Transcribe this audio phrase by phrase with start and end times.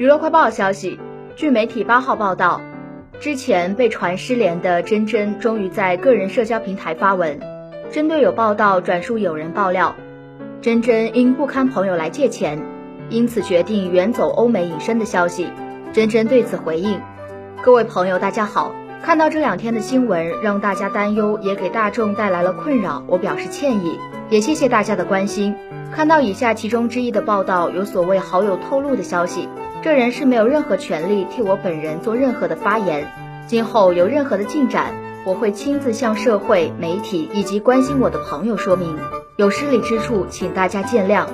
[0.00, 0.98] 娱乐快报消息，
[1.36, 2.62] 据媒体八号报道，
[3.20, 7.38] 之前被传失联的珍珍终于在个人社交平台发文，
[7.90, 9.94] 针对有报道转述有人爆料，
[10.62, 12.62] 珍珍因不堪朋友来借钱，
[13.10, 15.48] 因此决定远走欧美隐身的消息。
[15.92, 16.98] 珍珍对此回应
[17.60, 18.72] ：“各位朋友，大家好，
[19.02, 23.98] 看到这两天的新闻，让大家担忧，也给大众带来了困扰，我表示歉意，
[24.30, 25.54] 也谢谢大家的关心。
[25.94, 29.48] 看到以下其中之一的报道，有所谓好友透露的消息。”
[29.82, 33.10] 这人是没有任何权利替我本人做任何的发言。
[33.46, 38.98] 今后有任何的进展，我会亲自向社会、媒体以及关心我的朋友说明。
[39.36, 41.26] 有失礼之处，请大家见谅。